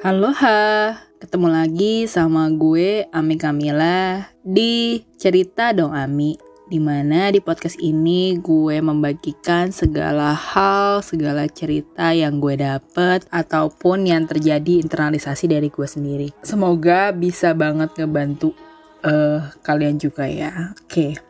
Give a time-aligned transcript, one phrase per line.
[0.00, 6.40] Halo ha, ketemu lagi sama gue Ami Kamila di Cerita Dong Ami
[6.72, 14.08] Di mana di podcast ini gue membagikan segala hal, segala cerita yang gue dapet Ataupun
[14.08, 16.32] yang terjadi internalisasi dari gue sendiri.
[16.48, 18.56] Semoga bisa banget ngebantu
[19.04, 20.72] uh, kalian juga ya.
[20.80, 21.20] Oke,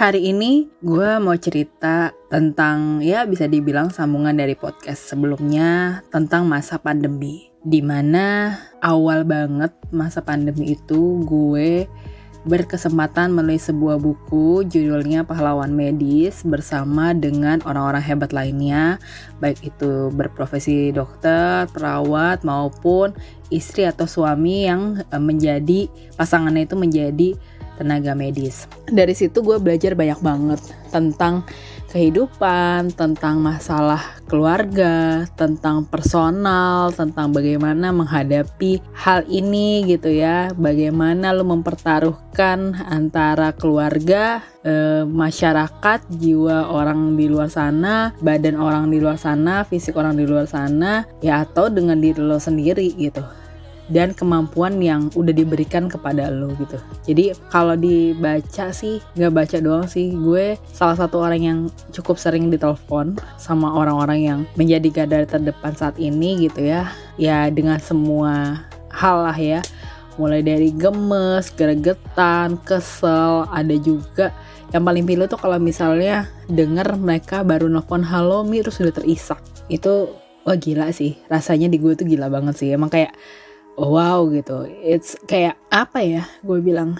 [0.00, 6.80] hari ini gue mau cerita tentang ya bisa dibilang sambungan dari podcast sebelumnya tentang masa
[6.80, 11.86] pandemi di mana awal banget masa pandemi itu gue
[12.42, 18.98] berkesempatan menulis sebuah buku judulnya Pahlawan Medis bersama dengan orang-orang hebat lainnya.
[19.38, 23.14] Baik itu berprofesi dokter, perawat maupun
[23.54, 25.86] istri atau suami yang eh, menjadi
[26.18, 27.28] pasangannya itu menjadi
[27.76, 28.68] tenaga medis.
[28.88, 30.60] Dari situ gue belajar banyak banget
[30.92, 31.44] tentang
[31.92, 40.48] kehidupan, tentang masalah keluarga, tentang personal, tentang bagaimana menghadapi hal ini gitu ya.
[40.56, 48.96] Bagaimana lo mempertaruhkan antara keluarga, e, masyarakat, jiwa orang di luar sana, badan orang di
[48.96, 53.41] luar sana, fisik orang di luar sana, ya atau dengan diri lo sendiri gitu
[53.90, 56.78] dan kemampuan yang udah diberikan kepada lo gitu.
[57.02, 61.58] Jadi kalau dibaca sih nggak baca doang sih, gue salah satu orang yang
[61.90, 66.92] cukup sering ditelepon sama orang-orang yang menjadi garda terdepan saat ini gitu ya.
[67.18, 68.62] Ya dengan semua
[68.94, 69.60] hal lah ya.
[70.20, 74.28] Mulai dari gemes, gregetan, kesel, ada juga
[74.72, 79.40] yang paling pilu tuh kalau misalnya denger mereka baru nelfon halo Mi terus udah terisak.
[79.68, 80.16] Itu
[80.48, 81.20] wah gila sih.
[81.28, 82.68] Rasanya di gue tuh gila banget sih.
[82.72, 83.12] Emang kayak
[83.76, 84.68] wow gitu.
[84.82, 86.98] It's kayak apa ya gue bilang?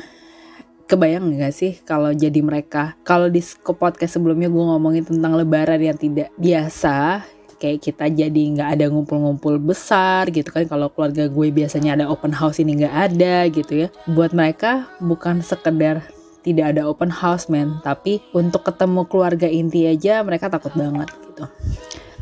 [0.82, 3.00] Kebayang gak sih kalau jadi mereka?
[3.00, 7.24] Kalau di podcast sebelumnya gue ngomongin tentang lebaran yang tidak biasa
[7.62, 10.66] kayak kita jadi nggak ada ngumpul-ngumpul besar gitu kan.
[10.66, 13.88] Kalau keluarga gue biasanya ada open house ini nggak ada gitu ya.
[14.10, 16.02] Buat mereka bukan sekedar
[16.42, 17.78] tidak ada open house men.
[17.86, 21.46] Tapi untuk ketemu keluarga inti aja mereka takut banget gitu.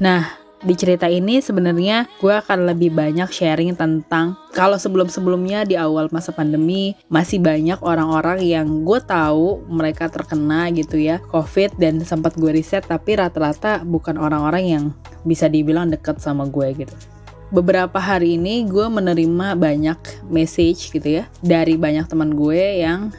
[0.04, 0.28] Nah
[0.60, 6.36] di cerita ini sebenarnya gue akan lebih banyak sharing tentang kalau sebelum-sebelumnya di awal masa
[6.36, 12.52] pandemi masih banyak orang-orang yang gue tahu mereka terkena gitu ya COVID dan sempat gue
[12.52, 14.84] riset tapi rata-rata bukan orang-orang yang
[15.24, 16.94] bisa dibilang deket sama gue gitu.
[17.50, 19.98] Beberapa hari ini gue menerima banyak
[20.30, 23.10] message gitu ya dari banyak teman gue yang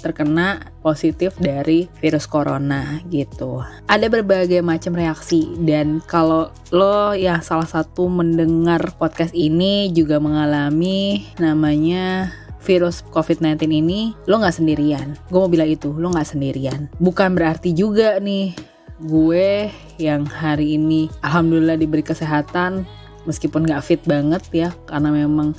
[0.00, 3.62] terkena positif dari virus corona gitu.
[3.88, 11.26] Ada berbagai macam reaksi dan kalau lo ya salah satu mendengar podcast ini juga mengalami
[11.40, 12.32] namanya
[12.62, 14.00] virus COVID-19 ini
[14.30, 15.18] lo nggak sendirian.
[15.28, 16.86] Gue mau bilang itu, lo nggak sendirian.
[17.02, 18.54] Bukan berarti juga nih
[19.02, 19.66] gue
[19.98, 22.86] yang hari ini alhamdulillah diberi kesehatan
[23.24, 25.54] meskipun nggak fit banget ya karena memang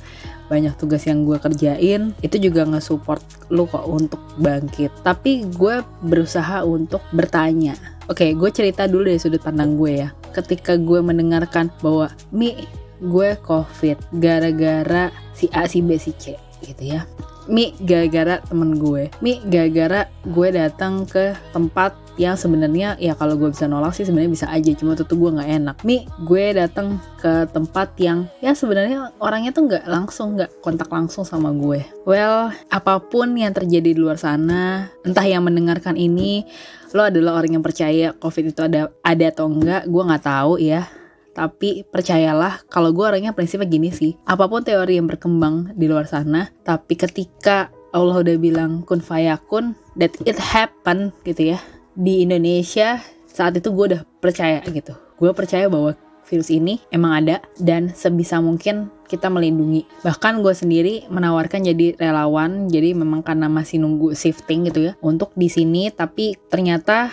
[0.48, 4.92] banyak tugas yang gue kerjain itu juga nge-support lu kok untuk bangkit.
[5.00, 7.74] Tapi gue berusaha untuk bertanya.
[8.12, 10.08] Oke okay, gue cerita dulu dari sudut pandang gue ya.
[10.36, 12.52] Ketika gue mendengarkan bahwa Mi
[13.00, 17.04] gue covid gara-gara si A si B si C gitu ya
[17.50, 19.12] Mi gara-gara temen gue.
[19.20, 24.30] Mi gara-gara gue datang ke tempat yang sebenarnya ya kalau gue bisa nolak sih sebenarnya
[24.30, 25.76] bisa aja cuma tuh gue nggak enak.
[25.82, 31.26] Mi gue datang ke tempat yang ya sebenarnya orangnya tuh nggak langsung nggak kontak langsung
[31.26, 31.82] sama gue.
[32.06, 36.46] Well apa pun yang terjadi di luar sana entah yang mendengarkan ini
[36.94, 40.86] lo adalah orang yang percaya covid itu ada ada atau enggak gue nggak tahu ya
[41.34, 46.06] tapi percayalah kalau gue orangnya prinsipnya gini sih apa pun teori yang berkembang di luar
[46.06, 51.58] sana tapi ketika Allah udah bilang kun fayakun that it happen gitu ya
[51.98, 57.44] di Indonesia saat itu gue udah percaya gitu gue percaya bahwa virus ini emang ada
[57.60, 59.84] dan sebisa mungkin kita melindungi.
[60.02, 65.30] Bahkan gue sendiri menawarkan jadi relawan, jadi memang karena masih nunggu shifting gitu ya untuk
[65.36, 65.92] di sini.
[65.92, 67.12] Tapi ternyata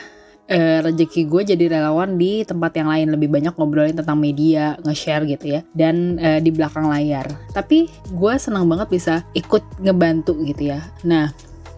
[0.51, 3.07] eh, rezeki gue jadi relawan di tempat yang lain.
[3.15, 5.61] Lebih banyak ngobrolin tentang media nge-share gitu ya.
[5.71, 7.25] Dan eh, di belakang layar.
[7.55, 10.83] Tapi gue senang banget bisa ikut ngebantu gitu ya.
[11.07, 11.31] Nah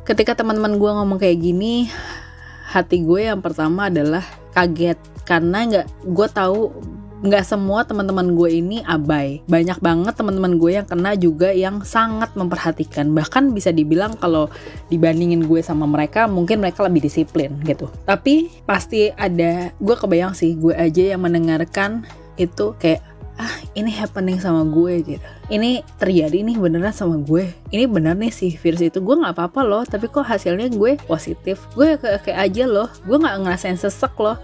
[0.03, 1.87] ketika teman-teman gue ngomong kayak gini
[2.67, 4.25] hati gue yang pertama adalah
[4.57, 4.97] kaget.
[5.23, 6.59] Karena nggak gue tahu
[7.23, 9.39] nggak semua teman-teman gue ini abai.
[9.47, 13.15] Banyak banget teman-teman gue yang kena juga yang sangat memperhatikan.
[13.15, 14.51] Bahkan bisa dibilang kalau
[14.91, 17.87] dibandingin gue sama mereka, mungkin mereka lebih disiplin gitu.
[18.03, 22.03] Tapi pasti ada, gue kebayang sih gue aja yang mendengarkan
[22.35, 27.89] itu kayak ah ini happening sama gue gitu ini terjadi nih beneran sama gue ini
[27.89, 31.97] bener nih sih virus itu gue nggak apa-apa loh tapi kok hasilnya gue positif gue
[31.97, 34.37] kayak, kayak aja loh gue nggak ngerasain sesek loh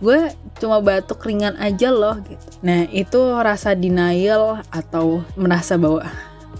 [0.00, 0.28] gue
[0.60, 2.46] cuma batuk ringan aja loh gitu.
[2.60, 6.04] Nah itu rasa denial atau merasa bahwa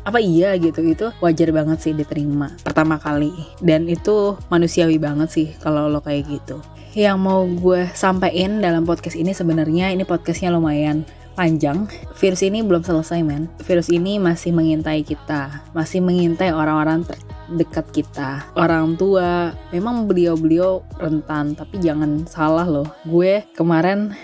[0.06, 0.54] apa iya?
[0.56, 0.80] gitu.
[0.86, 3.34] Itu wajar banget sih diterima pertama kali.
[3.58, 6.62] Dan itu manusiawi banget sih kalau lo kayak gitu.
[6.96, 11.04] Yang mau gue sampaikan dalam podcast ini sebenarnya ini podcastnya lumayan
[11.36, 11.84] panjang.
[12.16, 13.52] Virus ini belum selesai men.
[13.60, 17.04] Virus ini masih mengintai kita masih mengintai orang-orang
[17.54, 18.46] dekat kita.
[18.58, 22.88] Orang tua memang beliau-beliau rentan tapi jangan salah loh.
[23.06, 24.14] Gue kemarin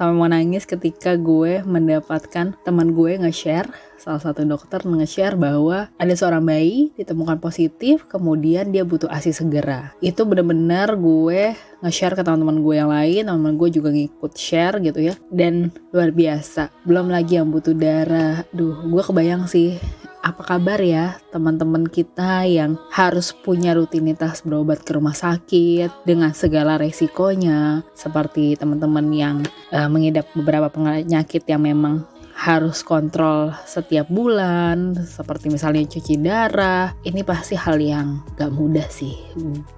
[0.00, 3.68] sampai mau nangis ketika gue mendapatkan teman gue nge-share
[4.00, 9.92] salah satu dokter nge-share bahwa ada seorang bayi ditemukan positif kemudian dia butuh ASI segera.
[10.00, 11.52] Itu bener-bener gue
[11.84, 15.14] nge-share ke teman-teman gue yang lain teman-teman gue juga ngikut share gitu ya.
[15.28, 18.40] Dan luar biasa belum lagi yang butuh darah.
[18.56, 19.76] Duh gue kebayang sih
[20.20, 26.76] apa kabar ya teman-teman kita yang harus punya rutinitas berobat ke rumah sakit dengan segala
[26.76, 29.36] resikonya seperti teman-teman yang
[29.72, 32.04] uh, mengidap beberapa penyakit yang memang
[32.40, 39.12] harus kontrol setiap bulan seperti misalnya cuci darah ini pasti hal yang gak mudah sih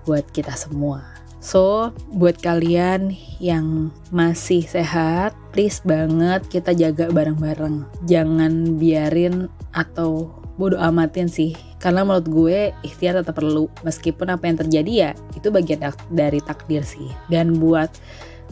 [0.07, 7.83] buat kita semua So, buat kalian yang masih sehat, please banget kita jaga bareng-bareng.
[8.07, 11.59] Jangan biarin atau bodoh amatin sih.
[11.83, 13.67] Karena menurut gue ikhtiar tetap perlu.
[13.83, 17.11] Meskipun apa yang terjadi ya itu bagian dari takdir sih.
[17.27, 17.91] Dan buat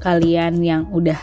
[0.03, 1.17] kalian yang udah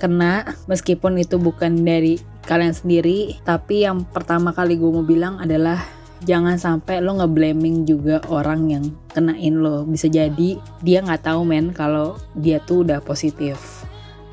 [0.00, 2.16] kena, meskipun itu bukan dari
[2.48, 5.84] kalian sendiri, tapi yang pertama kali gue mau bilang adalah
[6.24, 9.84] jangan sampai lo ngeblaming juga orang yang kenain lo.
[9.88, 13.84] Bisa jadi dia nggak tahu men kalau dia tuh udah positif.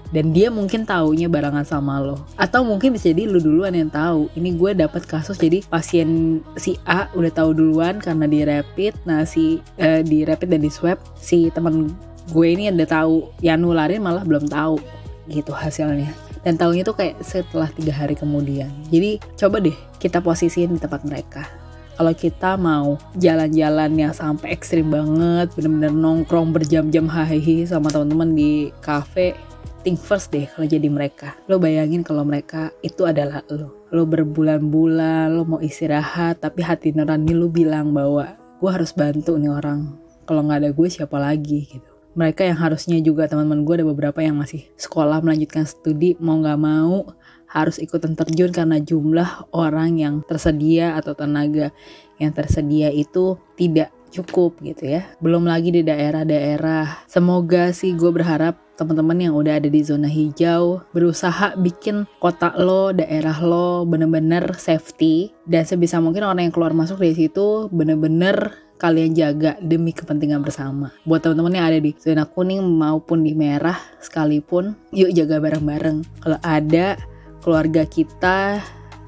[0.07, 2.23] Dan dia mungkin taunya barengan sama lo.
[2.39, 6.79] Atau mungkin bisa jadi lo duluan yang tahu ini gue dapat kasus jadi pasien si
[6.87, 8.95] A udah tahu duluan karena di rapid.
[9.03, 11.91] Nah si uh, di rapid dan di swab si teman
[12.31, 13.15] gue ini udah tahu.
[13.43, 14.79] Yang nularin malah belum tahu
[15.27, 16.15] gitu hasilnya.
[16.47, 18.71] Dan tahunya tuh kayak setelah tiga hari kemudian.
[18.87, 21.66] Jadi coba deh kita posisiin di tempat mereka
[21.97, 28.69] kalau kita mau jalan-jalan yang sampai ekstrim banget bener-bener nongkrong berjam-jam hahihi sama teman-teman di
[28.85, 29.33] cafe
[29.81, 31.33] think first deh kalau jadi mereka.
[31.49, 33.87] Lo bayangin kalau mereka itu adalah lo.
[33.89, 39.49] Lo berbulan-bulan lo mau istirahat tapi hati nurani lo bilang bahwa gue harus bantu nih
[39.49, 39.97] orang.
[40.29, 41.65] Kalau nggak ada gue siapa lagi?
[41.65, 41.89] Gitu.
[42.13, 46.59] Mereka yang harusnya juga teman-teman gue ada beberapa yang masih sekolah melanjutkan studi mau nggak
[46.59, 47.09] mau
[47.47, 51.71] harus ikutan terjun karena jumlah orang yang tersedia atau tenaga
[52.19, 55.07] yang tersedia itu tidak cukup gitu ya.
[55.19, 57.07] Belum lagi di daerah-daerah.
[57.07, 62.93] Semoga sih gue berharap teman-teman yang udah ada di zona hijau berusaha bikin kota lo,
[62.93, 69.17] daerah lo bener-bener safety dan sebisa mungkin orang yang keluar masuk dari situ bener-bener kalian
[69.17, 70.93] jaga demi kepentingan bersama.
[71.03, 76.05] Buat teman-teman yang ada di zona kuning maupun di merah sekalipun, yuk jaga bareng-bareng.
[76.21, 76.93] Kalau ada
[77.41, 78.61] keluarga kita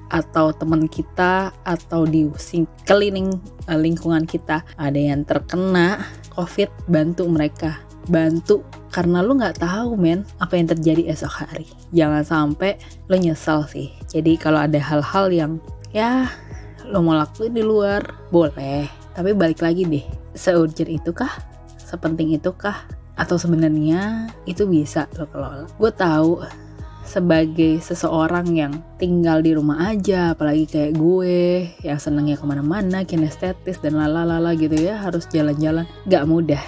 [0.10, 2.26] atau teman kita atau di
[2.84, 3.30] keliling
[3.70, 4.66] uh, lingkungan kita.
[4.76, 6.02] Ada yang terkena
[6.34, 7.78] covid bantu mereka.
[8.10, 11.70] Bantu karena lu nggak tahu men apa yang terjadi esok hari.
[11.94, 13.94] Jangan sampai lo nyesal sih.
[14.10, 15.52] Jadi kalau ada hal-hal yang
[15.94, 16.26] ya
[16.90, 18.02] lo mau lakuin di luar
[18.34, 18.90] boleh.
[19.14, 21.30] Tapi balik lagi deh seurgent itu kah
[21.78, 25.70] sepenting itu kah atau sebenarnya itu bisa lo kelola.
[25.78, 26.42] Gue tahu
[27.10, 33.82] sebagai seseorang yang tinggal di rumah aja apalagi kayak gue yang senengnya ke mana-mana kinestetis
[33.82, 35.90] dan lalalala gitu ya harus jalan-jalan.
[36.06, 36.62] Gak mudah.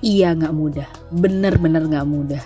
[0.00, 0.88] Iya gak mudah.
[1.12, 2.40] Bener-bener gak mudah.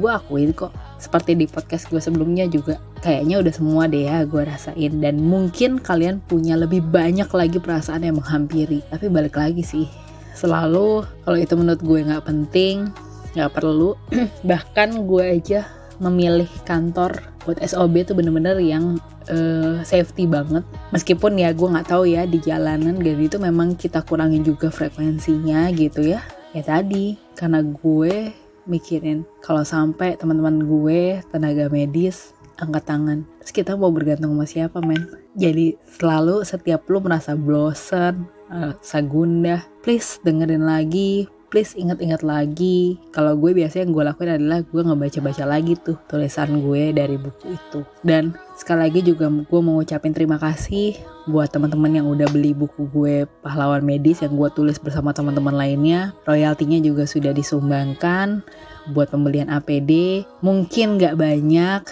[0.00, 4.42] Gue akuin kok seperti di podcast gue sebelumnya juga kayaknya udah semua deh ya gue
[4.48, 4.92] rasain.
[4.96, 8.80] Dan mungkin kalian punya lebih banyak lagi perasaan yang menghampiri.
[8.88, 9.84] Tapi balik lagi sih
[10.32, 12.88] selalu kalau itu menurut gue nggak penting
[13.36, 13.92] nggak perlu.
[14.48, 18.98] Bahkan gue aja memilih kantor buat SOB itu bener-bener yang
[19.30, 20.62] uh, safety banget.
[20.94, 25.70] Meskipun ya gue nggak tahu ya di jalanan jadi itu memang kita kurangin juga frekuensinya
[25.74, 26.22] gitu ya.
[26.56, 28.32] Ya tadi karena gue
[28.68, 34.78] mikirin kalau sampai teman-teman gue tenaga medis angkat tangan terus kita mau bergantung sama siapa
[34.84, 35.08] men?
[35.38, 43.32] Jadi selalu setiap lu merasa bosen uh, sagundah please dengerin lagi please ingat-ingat lagi kalau
[43.36, 47.80] gue biasanya yang gue lakuin adalah gue ngebaca-baca lagi tuh tulisan gue dari buku itu.
[48.04, 52.88] Dan sekali lagi juga gue mau ngucapin terima kasih buat teman-teman yang udah beli buku
[52.92, 56.12] gue pahlawan medis yang gue tulis bersama teman-teman lainnya.
[56.28, 58.44] Royaltinya juga sudah disumbangkan
[58.92, 61.82] buat pembelian APD mungkin gak banyak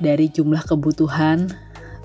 [0.00, 1.52] dari jumlah kebutuhan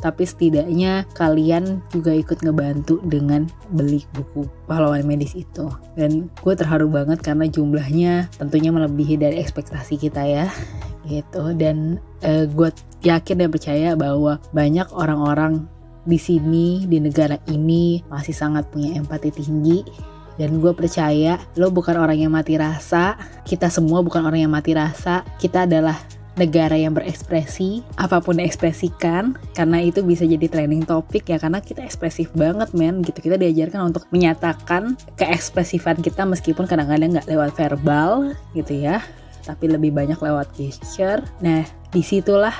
[0.01, 5.70] tapi setidaknya kalian juga ikut ngebantu dengan beli buku pahlawan medis itu.
[5.93, 10.50] Dan gue terharu banget karena jumlahnya tentunya melebihi dari ekspektasi kita ya
[11.12, 11.53] gitu.
[11.53, 12.74] Dan uh, gue
[13.05, 15.70] yakin dan percaya bahwa banyak orang-orang
[16.01, 19.86] di sini di negara ini masih sangat punya empati tinggi.
[20.41, 23.13] Dan gue percaya lo bukan orang yang mati rasa
[23.46, 25.22] kita semua bukan orang yang mati rasa.
[25.38, 26.01] Kita adalah
[26.41, 31.86] negara yang berekspresi apa pun diekspresikan karena itu bisa jadi training topik ya karena kita
[31.86, 38.33] ekspresif banget men gitu kita diajarkan untuk menyatakan keekspresifan kita meskipun kadang-kadang nggak lewat verbal
[38.57, 39.05] gitu ya
[39.45, 41.62] tapi lebih banyak lewat gesture nah
[41.93, 42.53] di situlah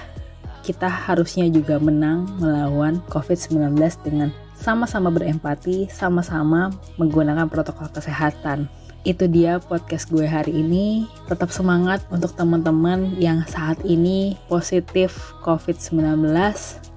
[0.62, 4.30] kita harusnya juga menang melawan COVID-19 dengan
[4.62, 6.70] sama-sama berempati, sama-sama
[7.02, 8.70] menggunakan protokol kesehatan.
[9.02, 11.10] Itu dia podcast gue hari ini.
[11.26, 16.22] Tetap semangat untuk teman-teman yang saat ini positif COVID-19.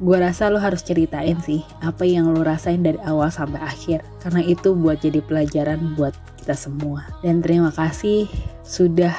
[0.04, 4.04] Gue rasa lo harus ceritain sih apa yang lo rasain dari awal sampai akhir.
[4.20, 6.12] Karena itu buat jadi pelajaran buat
[6.44, 7.08] kita semua.
[7.24, 8.28] Dan terima kasih
[8.60, 9.16] sudah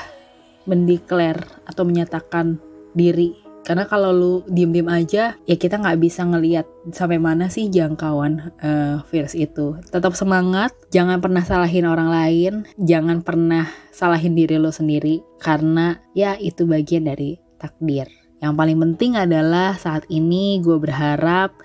[0.70, 2.62] mendeklar atau menyatakan
[2.94, 8.54] diri karena kalau lu diem-diem aja, ya kita nggak bisa ngeliat sampai mana sih jangkauan
[8.62, 9.82] uh, virus itu.
[9.90, 16.38] Tetap semangat, jangan pernah salahin orang lain, jangan pernah salahin diri lo sendiri, karena ya
[16.38, 18.06] itu bagian dari takdir.
[18.38, 21.58] Yang paling penting adalah saat ini gue berharap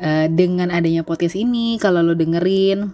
[0.00, 2.88] uh, dengan adanya podcast ini, kalau lo dengerin,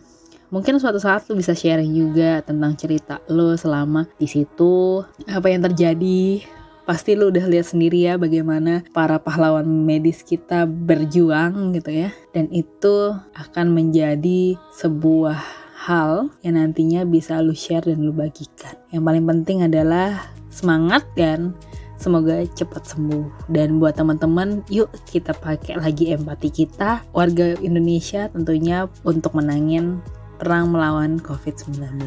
[0.50, 5.62] mungkin suatu saat lo bisa sharing juga tentang cerita lo selama di situ, apa yang
[5.70, 6.42] terjadi,
[6.84, 12.10] pasti lu udah lihat sendiri ya bagaimana para pahlawan medis kita berjuang gitu ya.
[12.36, 15.40] Dan itu akan menjadi sebuah
[15.84, 18.76] hal yang nantinya bisa lu share dan lu bagikan.
[18.92, 21.56] Yang paling penting adalah semangat dan
[21.96, 23.48] semoga cepat sembuh.
[23.48, 27.04] Dan buat teman-teman yuk kita pakai lagi empati kita.
[27.16, 30.04] Warga Indonesia tentunya untuk menangin
[30.36, 32.04] perang melawan COVID-19.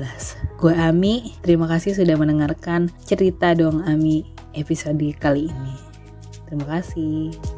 [0.62, 5.76] Gue Ami, terima kasih sudah mendengarkan cerita dong Ami episode kali ini.
[6.50, 7.57] Terima kasih.